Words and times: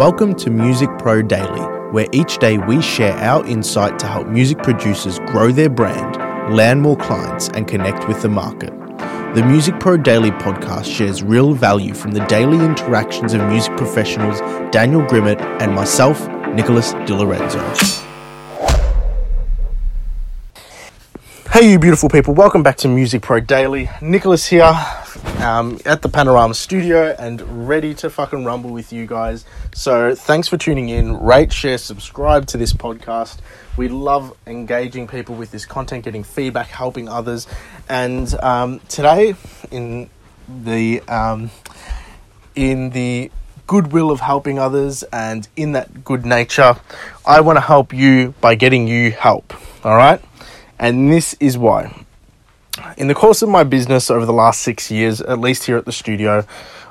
Welcome 0.00 0.34
to 0.36 0.48
Music 0.48 0.88
Pro 0.98 1.20
Daily, 1.20 1.60
where 1.92 2.06
each 2.10 2.38
day 2.38 2.56
we 2.56 2.80
share 2.80 3.12
our 3.16 3.44
insight 3.44 3.98
to 3.98 4.06
help 4.06 4.28
music 4.28 4.56
producers 4.56 5.18
grow 5.26 5.52
their 5.52 5.68
brand, 5.68 6.16
land 6.56 6.80
more 6.80 6.96
clients, 6.96 7.50
and 7.50 7.68
connect 7.68 8.08
with 8.08 8.22
the 8.22 8.30
market. 8.30 8.70
The 9.34 9.44
Music 9.46 9.78
Pro 9.78 9.98
Daily 9.98 10.30
podcast 10.30 10.86
shares 10.86 11.22
real 11.22 11.52
value 11.52 11.92
from 11.92 12.12
the 12.12 12.24
daily 12.28 12.64
interactions 12.64 13.34
of 13.34 13.46
music 13.48 13.76
professionals 13.76 14.40
Daniel 14.72 15.02
Grimmett 15.02 15.38
and 15.60 15.74
myself, 15.74 16.26
Nicholas 16.54 16.94
DiLorenzo. 17.04 17.60
Hey, 21.50 21.72
you 21.72 21.78
beautiful 21.78 22.08
people, 22.08 22.32
welcome 22.32 22.62
back 22.62 22.78
to 22.78 22.88
Music 22.88 23.20
Pro 23.20 23.38
Daily. 23.38 23.90
Nicholas 24.00 24.46
here 24.46 24.72
um, 25.40 25.78
at 25.84 26.02
the 26.02 26.08
Panorama 26.08 26.54
Studio 26.54 27.14
and 27.18 27.68
ready 27.68 27.94
to 27.94 28.10
fucking 28.10 28.44
rumble 28.44 28.70
with 28.70 28.92
you 28.92 29.06
guys. 29.06 29.44
So, 29.74 30.14
thanks 30.14 30.48
for 30.48 30.56
tuning 30.56 30.88
in. 30.88 31.18
Rate, 31.18 31.52
share, 31.52 31.78
subscribe 31.78 32.46
to 32.48 32.56
this 32.56 32.72
podcast. 32.72 33.38
We 33.76 33.88
love 33.88 34.36
engaging 34.46 35.08
people 35.08 35.34
with 35.34 35.50
this 35.50 35.64
content, 35.64 36.04
getting 36.04 36.24
feedback, 36.24 36.68
helping 36.68 37.08
others. 37.08 37.46
And 37.88 38.32
um, 38.42 38.80
today, 38.88 39.34
in 39.70 40.10
the 40.48 41.00
um, 41.08 41.50
in 42.54 42.90
the 42.90 43.30
goodwill 43.66 44.10
of 44.10 44.20
helping 44.20 44.58
others 44.58 45.02
and 45.12 45.46
in 45.56 45.72
that 45.72 46.04
good 46.04 46.26
nature, 46.26 46.76
I 47.24 47.40
want 47.40 47.56
to 47.56 47.60
help 47.60 47.92
you 47.92 48.34
by 48.40 48.54
getting 48.54 48.88
you 48.88 49.12
help. 49.12 49.54
All 49.84 49.96
right 49.96 50.20
and 50.80 51.12
this 51.12 51.34
is 51.34 51.58
why. 51.58 52.06
In 52.96 53.08
the 53.08 53.14
course 53.14 53.42
of 53.42 53.48
my 53.48 53.64
business 53.64 54.10
over 54.10 54.26
the 54.26 54.32
last 54.32 54.62
six 54.62 54.90
years, 54.90 55.20
at 55.20 55.38
least 55.38 55.64
here 55.64 55.76
at 55.76 55.84
the 55.84 55.92
studio, 55.92 56.44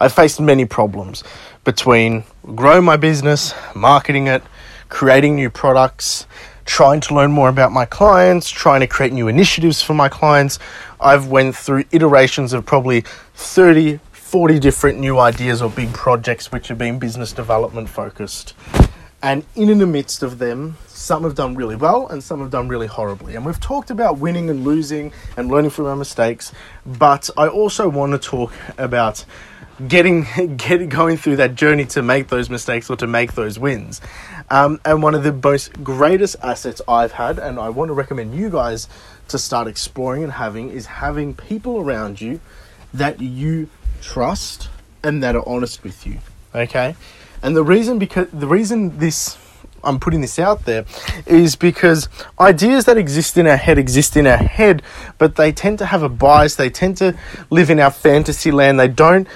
I've 0.00 0.12
faced 0.12 0.40
many 0.40 0.64
problems 0.64 1.24
between 1.64 2.24
growing 2.54 2.84
my 2.84 2.96
business, 2.96 3.54
marketing 3.74 4.26
it, 4.26 4.42
creating 4.88 5.34
new 5.34 5.50
products, 5.50 6.26
trying 6.64 7.00
to 7.00 7.14
learn 7.14 7.32
more 7.32 7.48
about 7.48 7.72
my 7.72 7.84
clients, 7.84 8.50
trying 8.50 8.80
to 8.80 8.86
create 8.86 9.12
new 9.12 9.28
initiatives 9.28 9.82
for 9.82 9.94
my 9.94 10.08
clients. 10.08 10.58
I've 11.00 11.28
went 11.28 11.56
through 11.56 11.84
iterations 11.90 12.52
of 12.52 12.64
probably 12.66 13.02
30, 13.34 14.00
40 14.12 14.58
different 14.58 14.98
new 14.98 15.18
ideas 15.18 15.62
or 15.62 15.70
big 15.70 15.92
projects 15.92 16.50
which 16.52 16.68
have 16.68 16.78
been 16.78 16.98
business 16.98 17.32
development 17.32 17.88
focused. 17.88 18.54
And 19.24 19.42
in 19.54 19.78
the 19.78 19.86
midst 19.86 20.22
of 20.22 20.38
them, 20.38 20.76
some 20.86 21.22
have 21.22 21.34
done 21.34 21.54
really 21.54 21.76
well 21.76 22.06
and 22.08 22.22
some 22.22 22.40
have 22.40 22.50
done 22.50 22.68
really 22.68 22.86
horribly. 22.86 23.36
And 23.36 23.46
we've 23.46 23.58
talked 23.58 23.90
about 23.90 24.18
winning 24.18 24.50
and 24.50 24.64
losing 24.64 25.14
and 25.38 25.48
learning 25.48 25.70
from 25.70 25.86
our 25.86 25.96
mistakes, 25.96 26.52
but 26.84 27.30
I 27.34 27.48
also 27.48 27.88
want 27.88 28.12
to 28.12 28.18
talk 28.18 28.52
about 28.76 29.24
getting 29.88 30.26
getting 30.58 30.90
going 30.90 31.16
through 31.16 31.36
that 31.36 31.54
journey 31.54 31.86
to 31.86 32.02
make 32.02 32.28
those 32.28 32.50
mistakes 32.50 32.90
or 32.90 32.96
to 32.96 33.06
make 33.06 33.32
those 33.32 33.58
wins. 33.58 34.02
Um, 34.50 34.78
and 34.84 35.02
one 35.02 35.14
of 35.14 35.22
the 35.22 35.32
most 35.32 35.82
greatest 35.82 36.36
assets 36.42 36.82
I've 36.86 37.12
had, 37.12 37.38
and 37.38 37.58
I 37.58 37.70
want 37.70 37.88
to 37.88 37.94
recommend 37.94 38.34
you 38.34 38.50
guys 38.50 38.88
to 39.28 39.38
start 39.38 39.68
exploring 39.68 40.22
and 40.22 40.32
having, 40.32 40.68
is 40.68 40.84
having 40.84 41.32
people 41.32 41.80
around 41.80 42.20
you 42.20 42.40
that 42.92 43.22
you 43.22 43.70
trust 44.02 44.68
and 45.02 45.22
that 45.22 45.34
are 45.34 45.48
honest 45.48 45.82
with 45.82 46.06
you. 46.06 46.18
Okay, 46.54 46.94
and 47.44 47.54
the 47.54 47.62
reason 47.62 47.98
because 47.98 48.28
the 48.32 48.48
reason 48.48 48.98
this 48.98 49.36
I'm 49.84 50.00
putting 50.00 50.22
this 50.22 50.38
out 50.38 50.64
there 50.64 50.86
is 51.26 51.56
because 51.56 52.08
ideas 52.40 52.86
that 52.86 52.96
exist 52.96 53.36
in 53.36 53.46
our 53.46 53.58
head 53.58 53.76
exist 53.76 54.16
in 54.16 54.26
our 54.26 54.38
head, 54.38 54.82
but 55.18 55.36
they 55.36 55.52
tend 55.52 55.78
to 55.80 55.86
have 55.86 56.02
a 56.02 56.08
bias. 56.08 56.56
They 56.56 56.70
tend 56.70 56.96
to 56.98 57.14
live 57.50 57.68
in 57.68 57.78
our 57.78 57.90
fantasy 57.90 58.50
land. 58.50 58.80
They 58.80 58.88
don't 58.88 59.28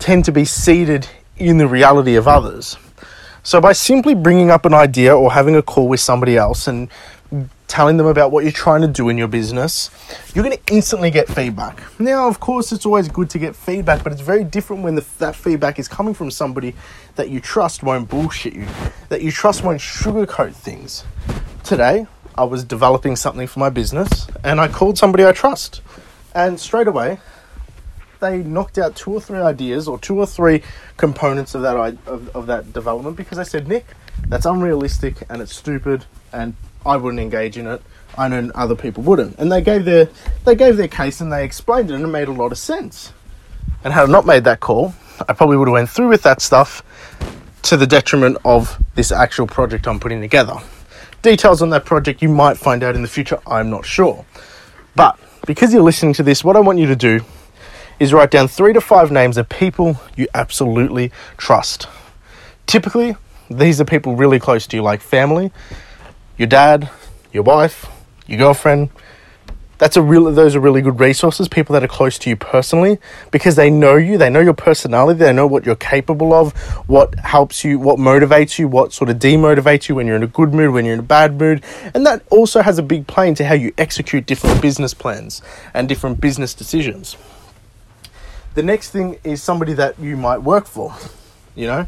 tend 0.00 0.24
to 0.24 0.32
be 0.32 0.44
seated 0.44 1.06
in 1.36 1.58
the 1.58 1.68
reality 1.68 2.16
of 2.16 2.26
others. 2.26 2.76
So 3.44 3.60
by 3.60 3.74
simply 3.74 4.14
bringing 4.14 4.50
up 4.50 4.64
an 4.64 4.74
idea 4.74 5.16
or 5.16 5.32
having 5.32 5.54
a 5.54 5.62
call 5.62 5.86
with 5.86 6.00
somebody 6.00 6.36
else 6.36 6.66
and 6.66 6.88
telling 7.66 7.96
them 7.96 8.06
about 8.06 8.30
what 8.30 8.44
you're 8.44 8.52
trying 8.52 8.82
to 8.82 8.88
do 8.88 9.08
in 9.08 9.18
your 9.18 9.28
business, 9.28 9.90
you're 10.34 10.44
going 10.44 10.56
to 10.56 10.72
instantly 10.72 11.10
get 11.10 11.28
feedback. 11.28 11.82
Now, 11.98 12.28
of 12.28 12.40
course, 12.40 12.72
it's 12.72 12.86
always 12.86 13.08
good 13.08 13.30
to 13.30 13.38
get 13.38 13.56
feedback, 13.56 14.04
but 14.04 14.12
it's 14.12 14.20
very 14.20 14.44
different 14.44 14.82
when 14.82 14.94
the, 14.94 15.04
that 15.18 15.34
feedback 15.34 15.78
is 15.78 15.88
coming 15.88 16.14
from 16.14 16.30
somebody 16.30 16.74
that 17.16 17.30
you 17.30 17.40
trust 17.40 17.82
won't 17.82 18.08
bullshit 18.08 18.54
you, 18.54 18.66
that 19.08 19.22
you 19.22 19.30
trust 19.30 19.64
won't 19.64 19.80
sugarcoat 19.80 20.54
things. 20.54 21.04
Today, 21.62 22.06
I 22.36 22.44
was 22.44 22.64
developing 22.64 23.16
something 23.16 23.46
for 23.46 23.60
my 23.60 23.70
business 23.70 24.26
and 24.42 24.60
I 24.60 24.68
called 24.68 24.98
somebody 24.98 25.24
I 25.24 25.32
trust. 25.32 25.80
And 26.34 26.58
straight 26.58 26.88
away, 26.88 27.18
they 28.20 28.38
knocked 28.38 28.78
out 28.78 28.96
two 28.96 29.12
or 29.12 29.20
three 29.20 29.38
ideas 29.38 29.86
or 29.86 29.98
two 29.98 30.18
or 30.18 30.26
three 30.26 30.62
components 30.96 31.54
of 31.54 31.62
that 31.62 31.76
of, 31.76 32.34
of 32.34 32.46
that 32.46 32.72
development 32.72 33.16
because 33.16 33.38
I 33.38 33.42
said, 33.42 33.68
Nick, 33.68 33.86
that's 34.28 34.46
unrealistic 34.46 35.24
and 35.28 35.42
it's 35.42 35.54
stupid 35.54 36.04
and 36.32 36.54
I 36.86 36.96
wouldn't 36.96 37.20
engage 37.20 37.56
in 37.56 37.66
it. 37.66 37.82
I 38.16 38.28
know 38.28 38.50
other 38.54 38.76
people 38.76 39.02
wouldn't. 39.02 39.38
And 39.38 39.50
they 39.50 39.60
gave 39.60 39.84
their 39.84 40.08
they 40.44 40.54
gave 40.54 40.76
their 40.76 40.88
case 40.88 41.20
and 41.20 41.32
they 41.32 41.44
explained 41.44 41.90
it 41.90 41.94
and 41.94 42.04
it 42.04 42.08
made 42.08 42.28
a 42.28 42.32
lot 42.32 42.52
of 42.52 42.58
sense. 42.58 43.12
And 43.82 43.92
had 43.92 44.08
I 44.08 44.12
not 44.12 44.26
made 44.26 44.44
that 44.44 44.60
call, 44.60 44.94
I 45.28 45.32
probably 45.32 45.56
would 45.56 45.68
have 45.68 45.72
went 45.72 45.90
through 45.90 46.08
with 46.08 46.22
that 46.22 46.40
stuff 46.40 46.82
to 47.62 47.76
the 47.76 47.86
detriment 47.86 48.36
of 48.44 48.82
this 48.94 49.10
actual 49.10 49.46
project 49.46 49.86
I'm 49.86 50.00
putting 50.00 50.20
together. 50.20 50.56
Details 51.22 51.62
on 51.62 51.70
that 51.70 51.84
project 51.84 52.22
you 52.22 52.28
might 52.28 52.58
find 52.58 52.82
out 52.82 52.94
in 52.94 53.02
the 53.02 53.08
future, 53.08 53.38
I'm 53.46 53.70
not 53.70 53.86
sure. 53.86 54.24
But 54.94 55.18
because 55.46 55.72
you're 55.72 55.82
listening 55.82 56.12
to 56.14 56.22
this, 56.22 56.44
what 56.44 56.56
I 56.56 56.60
want 56.60 56.78
you 56.78 56.86
to 56.86 56.96
do 56.96 57.20
is 57.98 58.12
write 58.12 58.30
down 58.30 58.48
three 58.48 58.72
to 58.72 58.80
five 58.80 59.10
names 59.10 59.36
of 59.36 59.48
people 59.48 59.98
you 60.16 60.26
absolutely 60.34 61.10
trust. 61.36 61.86
Typically, 62.66 63.16
these 63.50 63.80
are 63.80 63.84
people 63.84 64.16
really 64.16 64.38
close 64.38 64.66
to 64.68 64.76
you, 64.76 64.82
like 64.82 65.00
family, 65.00 65.52
your 66.38 66.48
dad, 66.48 66.90
your 67.32 67.42
wife, 67.42 67.86
your 68.26 68.38
girlfriend. 68.38 68.90
That's 69.76 69.96
a 69.96 70.02
real 70.02 70.32
those 70.32 70.54
are 70.54 70.60
really 70.60 70.82
good 70.82 71.00
resources, 71.00 71.48
people 71.48 71.74
that 71.74 71.82
are 71.82 71.88
close 71.88 72.16
to 72.20 72.30
you 72.30 72.36
personally, 72.36 72.98
because 73.32 73.56
they 73.56 73.70
know 73.70 73.96
you, 73.96 74.16
they 74.16 74.30
know 74.30 74.40
your 74.40 74.54
personality, 74.54 75.18
they 75.18 75.32
know 75.32 75.48
what 75.48 75.66
you're 75.66 75.74
capable 75.74 76.32
of, 76.32 76.52
what 76.88 77.18
helps 77.18 77.64
you, 77.64 77.78
what 77.78 77.98
motivates 77.98 78.58
you, 78.58 78.68
what 78.68 78.92
sort 78.92 79.10
of 79.10 79.18
demotivates 79.18 79.88
you 79.88 79.96
when 79.96 80.06
you're 80.06 80.16
in 80.16 80.22
a 80.22 80.28
good 80.28 80.54
mood, 80.54 80.72
when 80.72 80.84
you're 80.84 80.94
in 80.94 81.00
a 81.00 81.02
bad 81.02 81.38
mood. 81.38 81.64
And 81.92 82.06
that 82.06 82.22
also 82.30 82.62
has 82.62 82.78
a 82.78 82.82
big 82.82 83.08
play 83.08 83.26
into 83.28 83.44
how 83.44 83.54
you 83.54 83.74
execute 83.76 84.26
different 84.26 84.62
business 84.62 84.94
plans 84.94 85.42
and 85.74 85.88
different 85.88 86.20
business 86.20 86.54
decisions. 86.54 87.16
The 88.54 88.62
next 88.62 88.90
thing 88.90 89.18
is 89.24 89.42
somebody 89.42 89.72
that 89.74 89.98
you 89.98 90.16
might 90.16 90.38
work 90.38 90.66
for. 90.66 90.94
You 91.56 91.66
know, 91.66 91.86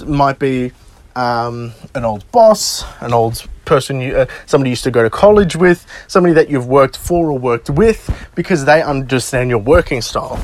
it 0.00 0.08
might 0.08 0.38
be 0.38 0.72
um, 1.16 1.72
an 1.94 2.04
old 2.04 2.30
boss, 2.30 2.84
an 3.00 3.12
old 3.12 3.44
person, 3.64 4.00
you, 4.00 4.16
uh, 4.16 4.26
somebody 4.44 4.70
used 4.70 4.84
to 4.84 4.90
go 4.90 5.02
to 5.02 5.10
college 5.10 5.56
with, 5.56 5.86
somebody 6.06 6.34
that 6.34 6.48
you've 6.48 6.68
worked 6.68 6.96
for 6.96 7.30
or 7.30 7.38
worked 7.38 7.70
with 7.70 8.28
because 8.34 8.64
they 8.64 8.82
understand 8.82 9.50
your 9.50 9.58
working 9.58 10.02
style. 10.02 10.40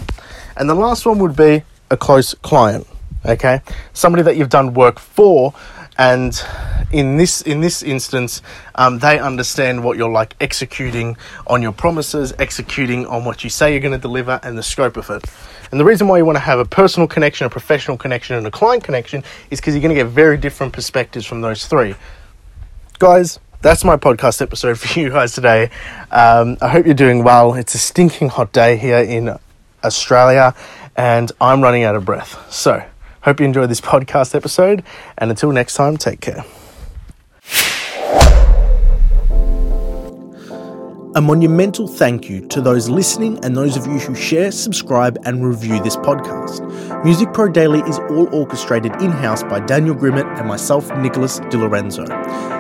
And 0.57 0.69
the 0.69 0.75
last 0.75 1.07
one 1.07 1.19
would 1.19 1.37
be 1.37 1.63
a 1.91 1.97
close 1.97 2.35
client, 2.35 2.87
okay? 3.25 3.61
Somebody 3.93 4.23
that 4.25 4.37
you've 4.37 4.49
done 4.49 4.75
work 4.75 4.99
for 4.99 5.55
and 5.99 6.35
in 6.93 7.17
this 7.17 7.41
in 7.43 7.61
this 7.61 7.83
instance, 7.83 8.43
um, 8.75 8.99
they 8.99 9.19
understand 9.19 9.83
what 9.83 9.97
you're 9.97 10.11
like 10.11 10.37
executing 10.41 11.17
on 11.47 11.63
your 11.63 11.73
promises, 11.73 12.33
executing 12.39 13.07
on 13.07 13.25
what 13.25 13.43
you 13.43 13.51
say 13.51 13.73
you're 13.73 13.81
going 13.81 13.93
to 13.93 13.99
deliver, 13.99 14.39
and 14.43 14.57
the 14.57 14.63
scope 14.63 14.97
of 14.97 15.11
it. 15.11 15.25
And 15.71 15.81
the 15.81 15.85
reason 15.85 16.07
why 16.07 16.19
you 16.19 16.27
want 16.27 16.37
to 16.37 16.41
have 16.41 16.59
a 16.59 16.67
personal 16.67 17.09
connection, 17.09 17.47
a 17.47 17.51
professional 17.51 17.97
connection, 17.97 18.37
and 18.37 18.47
a 18.47 18.51
client 18.51 18.85
connection 18.85 19.25
is 19.51 19.59
because 19.59 19.75
you're 19.75 19.83
going 19.83 19.95
to 19.95 20.01
get 20.01 20.09
very 20.11 20.37
different 20.37 20.73
perspectives 20.73 21.25
from 21.25 21.41
those 21.41 21.67
three. 21.67 21.95
Guys, 22.99 23.41
that's 23.63 23.83
my 23.83 23.97
podcast 23.97 24.43
episode 24.43 24.79
for 24.79 25.01
you 25.01 25.09
guys 25.09 25.33
today. 25.33 25.71
Um, 26.11 26.59
I 26.61 26.69
hope 26.69 26.85
you're 26.85 26.95
doing 26.95 27.25
well. 27.25 27.55
It's 27.55 27.75
a 27.75 27.79
stinking 27.79 28.29
hot 28.29 28.53
day 28.53 28.77
here 28.77 28.99
in 28.99 29.37
Australia, 29.83 30.55
and 30.95 31.33
I'm 31.41 31.63
running 31.63 31.85
out 31.85 31.97
of 31.97 32.05
breath. 32.05 32.53
So, 32.53 32.85
hope 33.23 33.41
you 33.41 33.47
enjoyed 33.47 33.71
this 33.71 33.81
podcast 33.93 34.35
episode, 34.35 34.83
and 35.17 35.31
until 35.31 35.53
next 35.53 35.75
time, 35.75 35.97
take 35.97 36.21
care. 36.21 36.45
A 41.15 41.21
monumental 41.21 41.87
thank 41.87 42.31
you 42.31 42.41
to 42.49 42.63
those 42.63 42.89
listening 42.89 43.39
and 43.45 43.55
those 43.55 43.77
of 43.77 43.87
you 43.87 43.99
who 43.99 44.15
share, 44.15 44.51
subscribe, 44.51 45.19
and 45.27 45.45
review 45.47 45.79
this 45.83 45.95
podcast. 45.95 47.05
Music 47.05 47.31
Pro 47.35 47.51
Daily 47.51 47.81
is 47.81 47.99
all 47.99 48.35
orchestrated 48.35 48.93
in 49.03 49.11
house 49.11 49.43
by 49.43 49.61
Daniel 49.61 49.95
Grimmett 49.95 50.25
and 50.39 50.49
myself, 50.49 50.91
Nicholas 50.97 51.39
DiLorenzo. 51.41 52.07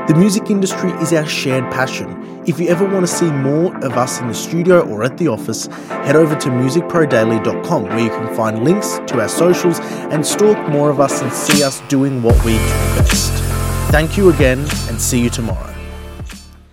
The 0.06 0.14
music 0.14 0.50
industry 0.50 0.90
is 1.00 1.14
our 1.14 1.24
shared 1.24 1.64
passion. 1.72 2.42
If 2.46 2.60
you 2.60 2.68
ever 2.68 2.84
want 2.84 3.06
to 3.06 3.10
see 3.10 3.30
more 3.30 3.74
of 3.82 3.92
us 3.92 4.20
in 4.20 4.28
the 4.28 4.34
studio 4.34 4.86
or 4.86 5.02
at 5.02 5.16
the 5.16 5.28
office, 5.28 5.68
head 5.88 6.16
over 6.16 6.36
to 6.36 6.48
musicprodaily.com 6.50 7.84
where 7.84 8.00
you 8.00 8.10
can 8.10 8.36
find 8.36 8.64
links 8.64 8.98
to 9.06 9.22
our 9.22 9.30
socials 9.30 9.80
and 9.80 10.26
stalk 10.26 10.58
more 10.68 10.90
of 10.90 11.00
us 11.00 11.22
and 11.22 11.32
see 11.32 11.62
us 11.62 11.80
doing 11.88 12.22
what 12.22 12.36
we 12.44 12.52
do 12.52 12.58
best. 12.98 13.32
Thank 13.90 14.18
you 14.18 14.28
again 14.28 14.58
and 14.88 15.00
see 15.00 15.22
you 15.22 15.30
tomorrow. 15.30 15.71